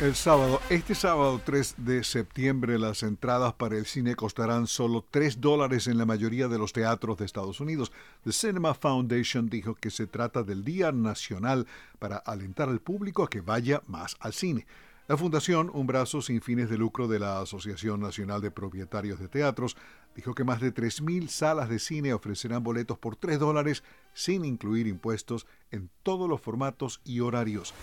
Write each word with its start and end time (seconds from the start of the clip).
El 0.00 0.14
sábado, 0.14 0.62
este 0.70 0.94
sábado 0.94 1.42
3 1.44 1.74
de 1.76 2.04
septiembre, 2.04 2.78
las 2.78 3.02
entradas 3.02 3.52
para 3.52 3.76
el 3.76 3.84
cine 3.84 4.16
costarán 4.16 4.66
solo 4.66 5.04
3 5.10 5.42
dólares 5.42 5.88
en 5.88 5.98
la 5.98 6.06
mayoría 6.06 6.48
de 6.48 6.56
los 6.56 6.72
teatros 6.72 7.18
de 7.18 7.26
Estados 7.26 7.60
Unidos. 7.60 7.92
The 8.24 8.32
Cinema 8.32 8.72
Foundation 8.72 9.50
dijo 9.50 9.74
que 9.74 9.90
se 9.90 10.06
trata 10.06 10.42
del 10.42 10.64
Día 10.64 10.90
Nacional 10.90 11.66
para 11.98 12.16
alentar 12.16 12.70
al 12.70 12.80
público 12.80 13.24
a 13.24 13.28
que 13.28 13.42
vaya 13.42 13.82
más 13.88 14.16
al 14.20 14.32
cine. 14.32 14.66
La 15.10 15.16
Fundación, 15.16 15.72
un 15.74 15.88
brazo 15.88 16.22
sin 16.22 16.40
fines 16.40 16.70
de 16.70 16.78
lucro 16.78 17.08
de 17.08 17.18
la 17.18 17.40
Asociación 17.40 17.98
Nacional 17.98 18.40
de 18.40 18.52
Propietarios 18.52 19.18
de 19.18 19.26
Teatros, 19.26 19.76
dijo 20.14 20.36
que 20.36 20.44
más 20.44 20.60
de 20.60 20.72
3.000 20.72 21.26
salas 21.26 21.68
de 21.68 21.80
cine 21.80 22.14
ofrecerán 22.14 22.62
boletos 22.62 22.96
por 22.96 23.16
3 23.16 23.40
dólares 23.40 23.82
sin 24.14 24.44
incluir 24.44 24.86
impuestos 24.86 25.48
en 25.72 25.90
todos 26.04 26.28
los 26.28 26.40
formatos 26.40 27.00
y 27.02 27.18
horarios. 27.18 27.74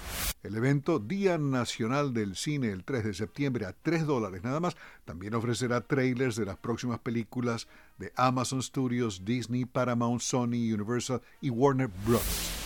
El 0.42 0.56
evento 0.56 1.00
Día 1.00 1.38
Nacional 1.38 2.14
del 2.14 2.38
Cine 2.38 2.72
el 2.72 2.86
3 2.86 3.04
de 3.04 3.14
septiembre 3.14 3.66
a 3.66 3.74
3 3.74 4.06
dólares 4.06 4.42
nada 4.42 4.62
más 4.62 4.78
también 5.04 5.36
ofrecerá 5.36 5.82
trailers 5.82 6.38
de 6.38 6.46
las 6.46 6.56
próximas 6.56 7.00
películas 7.00 7.68
de 7.98 8.14
Amazon 8.16 8.64
Studios, 8.64 9.26
Disney, 9.26 9.66
Paramount, 9.66 10.22
Sony, 10.22 10.72
Universal 10.74 11.22
y 11.42 11.50
Warner 11.50 11.90
Bros. 12.06 12.57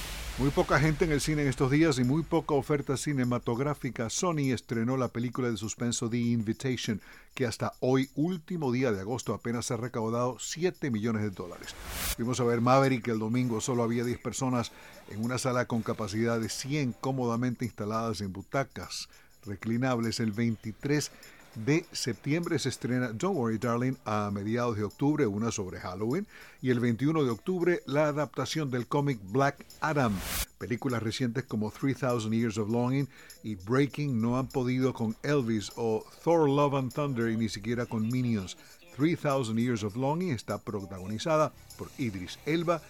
Muy 0.41 0.49
poca 0.49 0.79
gente 0.79 1.05
en 1.05 1.11
el 1.11 1.21
cine 1.21 1.43
en 1.43 1.49
estos 1.49 1.69
días 1.69 1.99
y 1.99 2.03
muy 2.03 2.23
poca 2.23 2.55
oferta 2.55 2.97
cinematográfica. 2.97 4.09
Sony 4.09 4.51
estrenó 4.51 4.97
la 4.97 5.07
película 5.07 5.51
de 5.51 5.55
suspenso 5.55 6.09
The 6.09 6.17
Invitation, 6.17 6.99
que 7.35 7.45
hasta 7.45 7.73
hoy, 7.79 8.09
último 8.15 8.71
día 8.71 8.91
de 8.91 9.01
agosto, 9.01 9.35
apenas 9.35 9.69
ha 9.69 9.77
recaudado 9.77 10.37
7 10.39 10.89
millones 10.89 11.21
de 11.21 11.29
dólares. 11.29 11.75
Fuimos 12.15 12.39
a 12.39 12.43
ver 12.43 12.59
Maverick 12.59 13.07
el 13.09 13.19
domingo, 13.19 13.61
solo 13.61 13.83
había 13.83 14.03
10 14.03 14.17
personas 14.17 14.71
en 15.11 15.23
una 15.23 15.37
sala 15.37 15.65
con 15.65 15.83
capacidad 15.83 16.39
de 16.39 16.49
100 16.49 16.93
cómodamente 16.93 17.65
instaladas 17.65 18.19
en 18.21 18.33
butacas 18.33 19.09
reclinables. 19.45 20.19
El 20.19 20.31
23 20.31 21.11
de 21.55 21.85
septiembre 21.91 22.59
se 22.59 22.69
estrena 22.69 23.09
Don't 23.09 23.37
Worry 23.37 23.57
Darling 23.57 23.95
a 24.05 24.31
mediados 24.31 24.77
de 24.77 24.83
octubre, 24.83 25.27
una 25.27 25.51
sobre 25.51 25.79
Halloween, 25.79 26.25
y 26.61 26.69
el 26.69 26.79
21 26.79 27.23
de 27.23 27.29
octubre 27.29 27.81
la 27.85 28.07
adaptación 28.07 28.71
del 28.71 28.87
cómic 28.87 29.19
Black 29.31 29.65
Adam. 29.81 30.13
Películas 30.57 31.03
recientes 31.03 31.43
como 31.43 31.71
3000 31.71 32.31
Years 32.31 32.57
of 32.57 32.69
Longing 32.69 33.09
y 33.43 33.55
Breaking 33.55 34.21
no 34.21 34.37
han 34.37 34.47
podido 34.47 34.93
con 34.93 35.15
Elvis 35.23 35.71
o 35.75 36.05
Thor 36.23 36.49
Love 36.49 36.75
and 36.75 36.93
Thunder 36.93 37.29
y 37.29 37.37
ni 37.37 37.49
siquiera 37.49 37.85
con 37.85 38.07
Minions. 38.07 38.57
3000 38.95 39.57
Years 39.57 39.83
of 39.83 39.95
Longing 39.95 40.31
está 40.31 40.57
protagonizada 40.59 41.51
por 41.77 41.89
Idris 41.97 42.39
Elba 42.45 42.81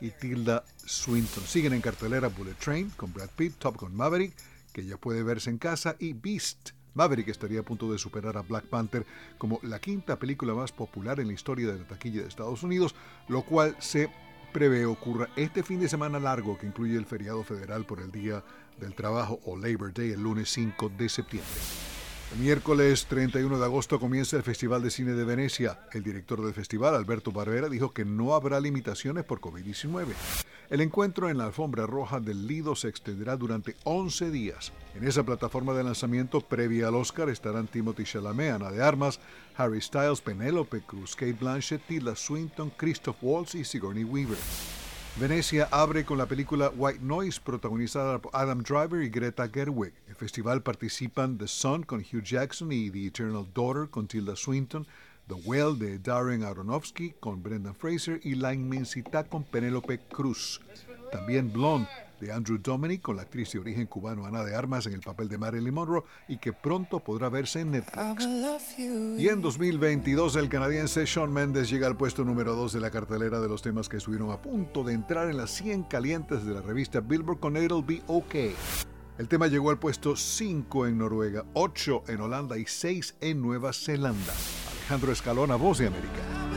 y 0.00 0.10
Tilda 0.10 0.64
Swinton. 0.76 1.44
Siguen 1.44 1.72
en 1.72 1.80
cartelera 1.80 2.28
Bullet 2.28 2.54
Train 2.54 2.90
con 2.96 3.12
Brad 3.12 3.30
Pitt, 3.36 3.54
Top 3.58 3.76
Gun 3.76 3.94
Maverick, 3.94 4.34
que 4.72 4.84
ya 4.84 4.96
puede 4.96 5.22
verse 5.22 5.50
en 5.50 5.58
casa, 5.58 5.96
y 5.98 6.12
Beast 6.12 6.70
Maverick 6.94 7.28
estaría 7.28 7.60
a 7.60 7.64
punto 7.64 7.90
de 7.90 7.98
superar 7.98 8.36
a 8.36 8.42
Black 8.42 8.66
Panther 8.66 9.06
como 9.38 9.60
la 9.62 9.78
quinta 9.80 10.18
película 10.18 10.54
más 10.54 10.72
popular 10.72 11.20
en 11.20 11.28
la 11.28 11.32
historia 11.32 11.72
de 11.72 11.78
la 11.78 11.86
taquilla 11.86 12.22
de 12.22 12.28
Estados 12.28 12.62
Unidos, 12.62 12.94
lo 13.28 13.42
cual 13.42 13.76
se 13.78 14.10
prevé 14.52 14.84
ocurra 14.84 15.28
este 15.36 15.62
fin 15.62 15.80
de 15.80 15.88
semana 15.88 16.18
largo 16.18 16.58
que 16.58 16.66
incluye 16.66 16.96
el 16.96 17.06
feriado 17.06 17.44
federal 17.44 17.84
por 17.84 18.00
el 18.00 18.10
Día 18.10 18.42
del 18.78 18.94
Trabajo 18.94 19.40
o 19.44 19.56
Labor 19.56 19.92
Day 19.92 20.10
el 20.10 20.22
lunes 20.22 20.50
5 20.50 20.90
de 20.96 21.08
septiembre. 21.08 21.89
Miércoles 22.38 23.06
31 23.06 23.58
de 23.58 23.64
agosto 23.64 23.98
comienza 23.98 24.36
el 24.36 24.44
Festival 24.44 24.82
de 24.82 24.90
Cine 24.90 25.12
de 25.12 25.24
Venecia. 25.24 25.80
El 25.92 26.04
director 26.04 26.40
del 26.42 26.54
festival, 26.54 26.94
Alberto 26.94 27.32
Barbera, 27.32 27.68
dijo 27.68 27.92
que 27.92 28.04
no 28.04 28.34
habrá 28.34 28.60
limitaciones 28.60 29.24
por 29.24 29.40
COVID-19. 29.40 30.06
El 30.70 30.80
encuentro 30.80 31.28
en 31.28 31.38
la 31.38 31.46
alfombra 31.46 31.86
roja 31.86 32.20
del 32.20 32.46
Lido 32.46 32.76
se 32.76 32.88
extenderá 32.88 33.36
durante 33.36 33.74
11 33.82 34.30
días. 34.30 34.72
En 34.94 35.06
esa 35.06 35.24
plataforma 35.24 35.74
de 35.74 35.82
lanzamiento 35.82 36.40
previa 36.40 36.86
al 36.86 36.94
Oscar 36.94 37.28
estarán 37.28 37.66
Timothy 37.66 38.04
Chalamet, 38.04 38.52
Ana 38.52 38.70
de 38.70 38.80
Armas, 38.80 39.18
Harry 39.56 39.80
Styles, 39.80 40.20
Penélope 40.20 40.82
Cruz, 40.82 41.16
Kate 41.16 41.32
Blanchett, 41.32 41.84
Tilda 41.88 42.14
Swinton, 42.14 42.70
Christoph 42.76 43.16
Waltz 43.22 43.56
y 43.56 43.64
Sigourney 43.64 44.04
Weaver. 44.04 44.38
Venecia 45.20 45.68
abre 45.70 46.06
con 46.06 46.16
la 46.16 46.24
película 46.24 46.72
White 46.74 47.00
Noise, 47.02 47.42
protagonizada 47.44 48.18
por 48.22 48.34
Adam 48.34 48.62
Driver 48.62 49.02
y 49.02 49.10
Greta 49.10 49.46
Gerwig. 49.46 49.92
El 50.08 50.14
festival 50.14 50.62
participan 50.62 51.36
The 51.36 51.46
Sun 51.46 51.82
con 51.82 52.00
Hugh 52.00 52.22
Jackson 52.22 52.72
y 52.72 52.90
The 52.90 53.08
Eternal 53.08 53.46
Daughter 53.52 53.90
con 53.90 54.06
Tilda 54.06 54.34
Swinton, 54.34 54.86
The 55.28 55.34
Well 55.44 55.78
de 55.78 55.98
Darren 55.98 56.42
Aronofsky 56.42 57.16
con 57.20 57.42
Brendan 57.42 57.74
Fraser 57.74 58.18
y 58.24 58.34
La 58.34 58.54
Inmensidad 58.54 59.26
con 59.26 59.44
Penélope 59.44 59.98
Cruz. 60.08 60.58
También 61.12 61.52
Blonde 61.52 61.86
de 62.20 62.32
Andrew 62.32 62.58
Dominic 62.58 63.02
con 63.02 63.16
la 63.16 63.22
actriz 63.22 63.52
de 63.52 63.58
origen 63.58 63.86
cubano 63.86 64.26
Ana 64.26 64.44
de 64.44 64.54
Armas 64.54 64.86
en 64.86 64.92
el 64.92 65.00
papel 65.00 65.28
de 65.28 65.38
Marilyn 65.38 65.74
Monroe 65.74 66.04
y 66.28 66.38
que 66.38 66.52
pronto 66.52 67.00
podrá 67.00 67.28
verse 67.28 67.60
en 67.60 67.72
Netflix. 67.72 67.98
Y 69.18 69.28
en 69.28 69.40
2022 69.40 70.36
el 70.36 70.48
canadiense 70.48 71.06
Sean 71.06 71.32
Mendes 71.32 71.70
llega 71.70 71.86
al 71.86 71.96
puesto 71.96 72.24
número 72.24 72.54
2 72.54 72.74
de 72.74 72.80
la 72.80 72.90
cartelera 72.90 73.40
de 73.40 73.48
los 73.48 73.62
temas 73.62 73.88
que 73.88 73.96
estuvieron 73.96 74.30
a 74.30 74.40
punto 74.40 74.84
de 74.84 74.92
entrar 74.92 75.30
en 75.30 75.38
las 75.38 75.50
100 75.50 75.84
calientes 75.84 76.44
de 76.44 76.54
la 76.54 76.60
revista 76.60 77.00
Billboard 77.00 77.40
con 77.40 77.56
It'll 77.56 77.84
Be 77.84 78.02
OK. 78.06 78.34
El 79.18 79.28
tema 79.28 79.48
llegó 79.48 79.70
al 79.70 79.78
puesto 79.78 80.16
5 80.16 80.86
en 80.86 80.98
Noruega, 80.98 81.44
8 81.54 82.04
en 82.08 82.20
Holanda 82.20 82.56
y 82.56 82.64
6 82.66 83.16
en 83.20 83.42
Nueva 83.42 83.72
Zelanda. 83.72 84.32
Alejandro 84.78 85.12
Escalona, 85.12 85.56
Voz 85.56 85.78
de 85.78 85.88
América. 85.88 86.49